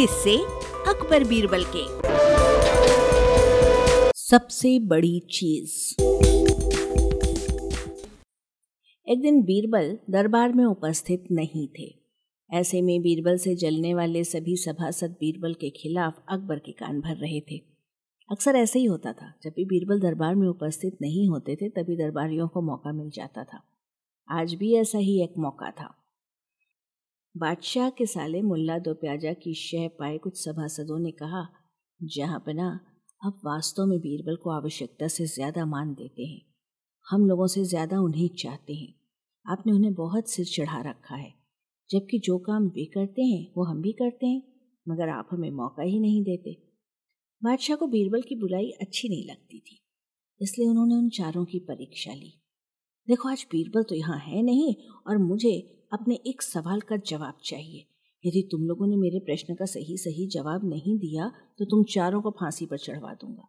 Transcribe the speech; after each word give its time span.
किससे 0.00 0.36
अकबर 0.88 1.24
बीरबल 1.24 1.64
के। 1.76 1.86
सबसे 4.20 4.78
बड़ी 4.78 5.20
चीज़। 5.20 6.02
एक 9.08 9.20
दिन 9.22 9.42
बीरबल 9.42 9.98
दरबार 10.10 10.52
में 10.52 10.64
उपस्थित 10.64 11.24
नहीं 11.32 11.68
थे। 11.78 11.94
ऐसे 12.52 12.82
में 12.82 13.02
बीरबल 13.02 13.36
से 13.36 13.56
जलने 13.56 13.94
वाले 13.94 14.24
सभी 14.24 14.56
सभासद 14.56 15.10
बीरबल 15.20 15.54
के 15.54 15.70
खिलाफ 15.70 16.22
अकबर 16.28 16.58
के 16.58 16.72
कान 16.72 17.00
भर 17.00 17.14
रहे 17.14 17.40
थे। 17.40 17.62
अक्सर 18.30 18.56
ऐसे 18.56 18.78
ही 18.78 18.84
होता 18.84 19.12
था, 19.12 19.34
जब 19.42 19.50
भी 19.50 19.64
बीरबल 19.64 20.00
दरबार 20.00 20.34
में 20.34 20.48
उपस्थित 20.48 20.98
नहीं 21.00 21.28
होते 21.28 21.56
थे, 21.56 21.68
तभी 21.68 21.96
दरबारियों 21.96 22.48
को 22.48 22.62
मौका 22.62 22.92
मिल 22.92 23.10
जाता 23.10 23.44
था। 23.44 23.62
आज 24.30 24.54
भी 24.54 24.74
ऐसा 24.74 24.98
ही 24.98 25.22
एक 25.22 25.32
मौका 25.38 25.70
था। 25.70 25.94
बादशाह 27.34 27.90
के 27.90 28.04
साले 28.06 28.40
मुल्ला 28.42 28.78
दो 28.78 28.92
प्याजा 28.94 29.32
की 29.34 29.52
शह 29.56 29.86
पाए 29.98 30.16
कुछ 30.18 30.36
सभासदों 30.38 30.98
ने 30.98 31.10
कहा, 31.12 31.46
जहाँ 32.00 32.42
बना 32.46 32.68
अब 33.22 33.40
वास्तव 33.44 33.86
में 33.86 33.98
बीरबल 34.00 34.36
को 34.36 34.50
आवश्यकता 34.50 35.08
से 35.08 35.26
ज़्यादा 35.26 35.66
मान 35.66 35.92
देते 35.94 36.24
हैं। 36.24 36.40
हम 37.06 37.26
लोगों 37.26 37.46
से 37.46 37.64
ज़्यादा 37.64 38.00
उन्हें 38.00 38.28
चाहते 38.38 38.74
हैं। 38.74 38.94
आपने 39.46 39.72
उन्हें 39.72 39.92
बहुत 39.94 40.30
सिर 40.30 40.46
चढ़ा 40.46 40.80
रखा 40.80 41.16
है। 41.16 41.32
जबकि 41.90 42.18
जो 42.20 42.38
काम 42.40 42.66
वे 42.68 42.84
करते 42.86 43.22
हैं, 43.24 43.46
वो 43.56 43.64
हम 43.64 43.80
भी 43.82 43.92
करते 43.92 44.26
हैं, 44.26 44.42
मगर 44.86 45.08
आप 45.10 45.28
हमें 45.32 45.50
मौका 45.52 45.82
ही 45.82 46.00
नहीं 46.00 46.22
देते। 46.24 46.56
बादशाह 47.42 47.76
को 47.76 47.86
बीरबल 47.88 48.22
की 48.22 48.36
बुराई 48.36 48.70
अच्छी 48.80 49.08
नहीं 49.08 49.24
लगती 49.26 49.60
थी, 49.60 49.80
इसलिए 50.40 50.68
उन्होंने 50.68 50.94
उन 50.96 51.08
चारों 51.12 51.44
की 51.44 51.58
परीक्षा 51.68 52.12
ली। 52.14 52.32
देखो, 53.08 53.28
आज 53.28 53.46
बीरबल 53.52 53.82
तो 53.82 53.94
यहाँ 53.94 54.18
है 54.18 54.42
नहीं 54.42 54.74
और 55.06 55.18
मुझे 55.18 55.52
अपने 55.92 56.14
एक 56.26 56.42
सवाल 56.42 56.80
का 56.80 56.96
जवाब 56.96 57.38
चाहिए। 57.44 57.84
यदि 58.24 58.42
तुम 58.50 58.64
लोगों 58.64 58.86
ने 58.86 58.96
मेरे 58.96 59.18
प्रश्न 59.18 59.54
का 59.54 59.64
सही 59.64 59.96
सही 59.96 60.26
जवाब 60.26 60.64
नहीं 60.64 60.96
दिया 60.98 61.28
तो 61.58 61.64
तुम 61.64 61.84
चारों 61.84 62.20
को 62.22 62.30
फांसी 62.30 62.66
पर 62.66 62.78
चढ़वा 62.78 63.12
दूँगा। 63.14 63.48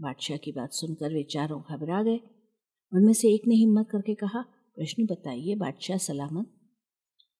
बादशाह 0.00 0.36
की 0.36 0.52
बात 0.52 0.72
सुनकर 0.72 1.14
वे 1.14 1.22
चारों 1.22 1.60
घबरा 1.60 2.02
गए। 2.02 2.20
उनमें 2.92 3.12
से 3.12 3.28
एक 3.28 3.46
ने 3.48 3.54
हिम्मत 3.54 3.88
करके 3.90 4.14
कहा, 4.14 4.42
प्रश्न 4.76 5.06
बताइए 5.06 5.54
बादशाह 5.54 5.96
सलामत, 5.96 6.50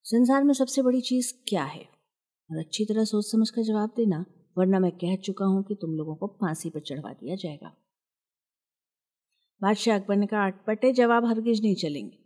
संसार 0.05 0.45
में 0.45 0.55
सबसे 0.55 0.83
बड़ी 0.83 1.01
चीज़ 1.01 1.33
क्या 1.49 1.65
है? 1.65 1.85
और 2.51 2.59
अच्छी 2.59 2.85
तरह 2.85 3.05
सोच 3.05 3.31
समझ 3.33 3.51
कर 3.51 3.63
जवाब 3.63 3.95
देना, 3.97 4.25
वरना 4.59 4.79
मैं 4.79 4.93
कह 4.93 5.17
चुका 5.17 5.45
हूँ 5.45 5.63
कि 5.63 5.75
तुम 5.75 5.91
लोगों 5.91 6.15
को 6.15 6.27
फांसी 6.27 6.71
पर 6.71 6.81
चढ़वा 6.81 7.13
दिया 7.13 7.37
जाएगा। 7.37 7.73
बादशाह 9.63 9.99
अकबर 9.99 10.17
ने 10.17 10.27
कहा, 10.27 10.47
अटपटे 10.47 10.93
जवाब 10.93 11.25
हरगिज 11.25 11.63
नहीं 11.63 11.75
चलेंगे. 11.75 12.19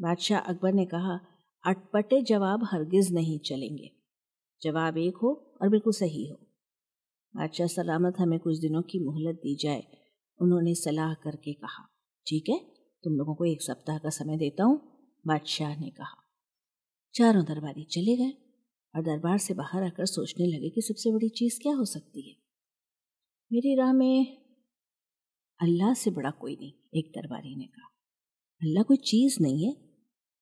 बादशाह 0.00 0.40
अकबर 0.40 0.72
ने 0.72 0.84
कहा, 0.84 1.20
अटपटे 1.64 2.22
जवाब 2.22 2.64
हरगिज 2.64 3.12
नहीं 3.12 3.38
चलेंगे। 3.38 3.90
जवाब 4.62 4.98
एक 4.98 5.16
हो 5.16 5.58
और 5.62 5.68
बिल्कुल 5.68 5.92
सही 5.92 6.28
हो। 6.28 6.36
बादशाह 7.36 7.66
सलामत 7.66 8.14
हमें 8.18 8.38
कुछ 8.38 8.58
दिनों 8.58 8.82
की 8.82 8.98
मोहलत 8.98 9.36
दी 9.36 9.56
जाए, 9.56 9.86
उन्होंने 10.40 10.74
सलाह 10.74 11.14
करके 11.14 11.52
कहा। 11.52 11.88
ठीक 12.26 12.44
है, 12.48 12.58
तुम 13.04 13.12
लोगों 13.12 13.34
को 13.34 13.44
एक 13.44 13.62
सप्ताह 13.62 13.98
का 13.98 14.08
समय 14.08 14.36
देता 14.36 14.64
हूँ, 14.64 14.80
बादशाह 15.26 15.80
ने 15.80 15.90
कहा। 15.90 16.24
चारों 17.14 17.44
दरबारी 17.44 17.84
चले 17.84 18.16
गए 18.16 18.30
और 18.96 19.02
दरबार 19.02 19.38
से 19.38 19.54
बाहर 19.54 19.82
आकर 19.82 20.06
सोचने 20.06 20.46
लगे 20.46 20.68
कि 20.68 20.80
सबसे 20.80 21.12
बड़ी 21.12 21.28
चीज़ 21.28 21.60
क्या 21.60 21.74
हो 21.74 21.84
सकती 21.84 22.30
है। 22.30 22.36
मेरी 23.52 23.74
राह 23.74 23.92
में 23.92 24.39
अल्लाह 25.62 25.94
से 25.94 26.10
बड़ा 26.10 26.30
कोई 26.30 26.56
नहीं, 26.56 26.72
एक 26.94 27.12
दरबारी 27.16 27.56
ने 27.56 27.64
कहा। 27.64 27.88
अल्लाह 28.62 28.82
कोई 28.82 28.96
चीज़ 28.96 29.38
नहीं 29.40 29.66
है। 29.66 29.76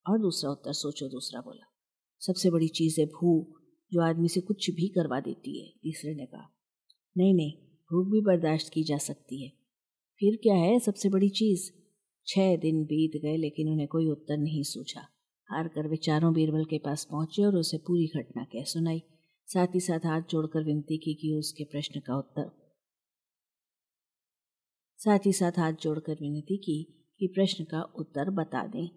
और 0.09 0.19
दूसरा 0.19 0.51
उत्तर, 0.51 0.73
सोचो, 0.73 1.07
दूसरा 1.07 1.41
बोला, 1.41 1.73
सबसे 2.19 2.49
बड़ी 2.49 2.67
चीज़ 2.67 3.01
है 3.01 3.05
भूख, 3.07 3.61
जो 3.93 4.01
आदमी 4.01 4.27
से 4.27 4.41
कुछ 4.41 4.69
भी 4.69 4.87
करवा 4.87 5.19
देती 5.19 5.61
है। 5.61 5.73
तीसरे 5.83 6.15
ने 6.15 6.25
कहा, 6.25 6.49
नहीं 7.17 7.33
नहीं, 7.33 7.53
भूख 7.91 8.11
भी 8.11 8.21
बर्दाश्त 8.21 8.73
की 8.73 8.83
जा 8.83 8.97
सकती 8.97 9.43
है। 9.43 9.49
फिर 10.19 10.35
क्या 10.35 10.55
है 10.55 10.79
सबसे 10.79 11.09
बड़ी 11.09 11.29
चीज़? 11.29 11.71
छह 12.27 12.55
दिन 12.55 12.83
बीत 12.83 13.21
गए, 13.21 13.37
लेकिन 13.37 13.69
उन्हें 13.69 13.87
कोई 13.87 14.07
उत्तर 14.07 14.37
नहीं 14.37 14.63
सूझा। 14.63 15.01
हार 15.51 15.67
कर 15.67 15.87
वे 15.87 15.97
चारों 15.97 16.33
बीरबल 16.33 16.65
के 16.65 16.77
पास 16.77 17.07
पहुँचे 17.11 17.43
और 17.43 17.55
उसे 17.55 17.77
पूरी 17.77 18.07
घटना 18.07 18.43
कह 18.43 18.63
सुनाई। 18.63 19.03
साथ 19.45 19.67
ही 19.67 19.79
साथ 19.79 19.99
हाथ 20.05 20.21
जोड़कर 20.21 20.63
विनती 20.63 20.97
की 20.97 21.13
कि 21.13 21.33
उसके 21.33 21.63
प्रश्न 21.63 21.99
का 21.99 22.17
उत्तर 22.17 22.58
साथ 24.99 25.19
ही 25.25 25.31
साथ 25.33 25.59
हाथ 25.59 25.73
जोड़कर 25.73 26.13
विनती 26.13 26.57
की 26.57 26.83
कि 27.21 27.27
प्रश्न 27.27 27.63
का 27.63 27.81
उत्तर 27.81 28.29
बता 28.29 28.65
दें। 28.67 28.87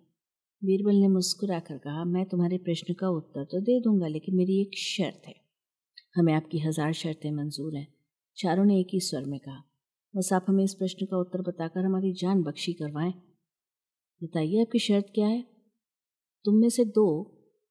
बीरबल 0.63 0.95
ने 0.95 1.09
मुस्कुराकर 1.09 1.79
कहा, 1.79 2.05
मैं 2.05 2.25
तुम्हारे 2.27 2.59
प्रश्न 2.59 2.95
का 2.95 3.09
उत्तर 3.09 3.45
तो 3.45 3.61
दे 3.61 3.81
दूँगा, 3.81 4.07
लेकिन 4.07 4.37
मेरी 4.37 4.61
एक 4.61 4.79
शर्त 4.79 5.27
है। 5.27 5.35
हमें 6.17 6.33
आपकी 6.35 6.59
हज़ार 6.59 6.93
शर्तें 6.93 7.31
मंजूर 7.31 7.77
हैं। 7.77 7.87
चारों 8.37 8.65
ने 8.65 8.81
एक 8.81 8.89
ही 8.93 9.01
स्वर 9.01 9.25
में 9.25 9.39
कहा, 9.41 9.63
बस 10.15 10.33
आप 10.33 10.47
हमें 10.49 10.65
इस 10.65 10.75
प्रश्न 10.75 11.07
का 11.07 11.19
उत्तर 11.19 11.43
बताकर 11.43 11.85
हमारी 11.85 12.13
जान 12.13 12.43
बख्शी 12.43 12.73
करवाएँ। 12.73 13.13
बताइए 14.23 14.61
आपकी 14.61 14.79
शर्त 14.79 15.07
क्या 15.15 15.27
है? 15.27 15.43
तुम 16.45 16.55
में 16.55 16.69
से 16.69 16.85
दो 16.85 17.09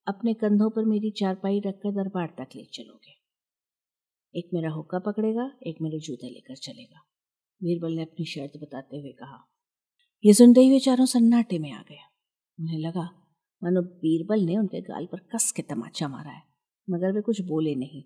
अपने 0.07 0.33
कंधों 0.33 0.69
पर 0.69 0.85
मेरी 0.85 1.11
चारपाई 1.11 1.59
रखकर 1.59 1.91
दरबार 1.91 2.35
तक 2.39 2.55
ले 2.55 2.65
चलोगे। 2.73 3.19
एक 4.33 4.49
मेरा 4.53 4.69
हुक्का 4.69 4.99
पकड़ेगा, 4.99 5.51
एक 5.67 5.81
मेरे 5.81 5.99
जूते 5.99 6.29
लेकर 6.29 6.55
चलेगा। 6.55 7.07
बीरबल 7.61 7.95
ने 7.95 8.01
अपनी 8.01 8.25
शर्त 8.25 8.57
बताते 8.61 8.97
हुए 8.97 9.11
कहा 9.11 9.39
यह 10.23 10.33
सुनते 10.33 10.61
ही 10.61 10.69
वे 10.69 10.79
चारों 10.79 11.05
सन्नाटे 11.05 11.59
में 11.59 11.71
आ 11.71 11.81
गए। 11.81 11.97
उन्हें 12.57 12.79
लगा, 12.79 13.09
मानो 13.61 13.81
बीरबल 13.81 14.45
ने 14.45 14.57
उनके 14.57 14.81
गाल 14.81 15.05
पर 15.05 15.19
कस 15.33 15.51
के 15.51 15.61
तमाचा 15.63 16.07
मारा 16.07 16.31
है, 16.31 16.41
मगर 16.87 17.11
वे 17.11 17.21
कुछ 17.21 17.41
बोले 17.41 17.75
नहीं। 17.75 18.03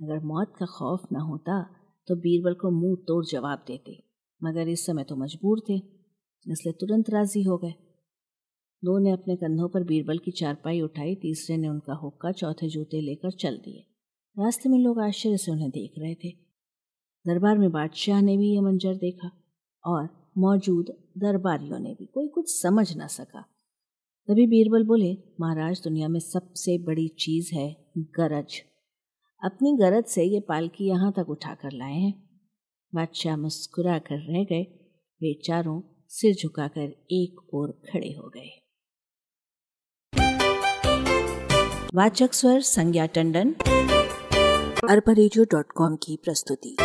अगर 0.00 0.24
मौत 0.24 0.54
का 0.58 0.66
खौफ 0.68 1.06
न 1.12 1.20
होता 1.22 1.62
तो 2.08 2.16
बीरबल 2.16 2.54
को 2.54 2.70
मुँह 2.70 2.96
तोड़ 3.08 3.24
जवाब 3.24 3.64
देते, 3.66 4.02
मगर 4.40 4.68
इस 4.68 4.86
समय 4.86 5.04
तो 5.04 5.16
मजबूर 5.16 5.62
थे, 5.68 5.76
इसलिए 6.46 6.72
तुरंत 6.72 7.10
राज़ी 7.10 7.42
हो 7.42 7.56
गए। 7.58 7.74
दो 8.82 8.98
ने 8.98 9.10
अपने 9.10 9.36
कंधों 9.36 9.68
पर 9.68 9.84
बीरबल 9.84 10.18
की 10.18 10.30
चारपाई 10.30 10.80
उठाई, 10.80 11.14
तीसरे 11.14 11.56
ने 11.56 11.68
उनका 11.68 11.94
हुक्का, 11.94 12.32
चौथे 12.32 12.68
जूते 12.68 13.00
लेकर 13.00 13.30
चल 13.32 13.56
दिए। 13.58 13.84
रास्ते 14.36 14.68
में 14.68 14.78
लोग 14.78 15.00
आश्चर्य 15.00 15.36
से 15.36 15.50
उन्हें 15.52 15.70
देख 15.70 15.98
रहे 15.98 16.14
थे। 16.14 16.30
दरबार 17.26 17.58
में 17.58 17.70
बादशाह 17.70 18.20
ने 18.20 18.36
भी 18.36 18.54
यह 18.54 18.62
मंजर 18.62 18.94
देखा 18.94 19.30
और 19.84 20.30
मौजूद 20.38 20.86
दरबारियों 21.18 21.78
ने 21.78 21.94
भी। 21.94 22.06
कोई 22.06 22.28
कुछ 22.28 22.62
समझ 22.62 22.96
ना 22.96 23.06
सका। 23.06 23.40
तभी 24.28 24.46
बीरबल 24.46 24.84
बोले, 24.84 25.16
महाराज, 25.40 25.80
दुनिया 25.84 26.08
में 26.08 26.20
सबसे 26.20 26.78
बड़ी 26.78 27.08
चीज़ 27.08 27.54
है 27.54 27.76
गरज। 27.98 28.62
अपनी 29.44 29.76
गरज 29.76 30.04
से 30.04 30.24
ये 30.24 30.40
पालकी 30.40 30.84
यहाँ 30.84 31.12
तक 31.12 31.28
उठा 31.28 31.54
कर 31.54 31.72
लाए 31.72 31.94
हैं। 31.94 32.40
बादशाह 32.94 33.36
मुस्कुरा 33.36 33.98
कर 33.98 34.18
रह 34.18 34.44
गए। 34.44 34.62
वे 35.22 35.40
चारों 35.44 35.82
सिर 36.08 36.34
झुकाकर 36.34 37.06
एक 37.10 37.54
ओर 37.54 37.70
खड़े 37.70 38.12
हो 38.12 38.28
गए। 38.28 38.58
वाचक 41.94 42.32
स्वर 42.32 42.60
संज्ञा 42.60 43.06
टंडन। 43.06 43.52
अरबा 44.90 45.96
की 45.96 46.16
प्रस्तुति। 46.16 46.76